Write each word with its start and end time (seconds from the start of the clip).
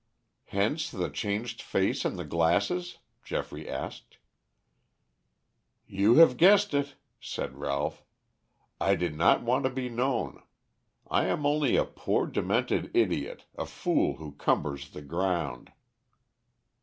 "Hence 0.45 0.89
the 0.89 1.11
changed 1.11 1.61
face 1.61 2.03
and 2.05 2.17
the 2.17 2.25
glasses?" 2.25 2.97
Geoffrey 3.23 3.69
asked. 3.69 4.17
"You 5.85 6.15
have 6.15 6.37
guessed 6.37 6.73
it," 6.73 6.95
said 7.19 7.59
Ralph. 7.59 8.03
"I 8.79 8.95
did 8.95 9.15
not 9.15 9.43
want 9.43 9.63
to 9.65 9.69
be 9.69 9.89
known. 9.89 10.41
I 11.11 11.25
am 11.25 11.45
only 11.45 11.75
a 11.75 11.85
poor 11.85 12.25
demented 12.25 12.89
idiot, 12.95 13.45
a 13.55 13.67
fool 13.67 14.15
who 14.15 14.31
cumbers 14.31 14.89
the 14.89 15.03
ground." 15.03 15.71